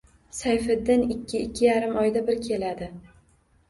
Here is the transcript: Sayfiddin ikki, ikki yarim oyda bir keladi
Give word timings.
Sayfiddin 0.37 1.03
ikki, 1.17 1.37
ikki 1.43 1.65
yarim 1.69 1.95
oyda 2.07 2.27
bir 2.33 2.41
keladi 2.51 2.93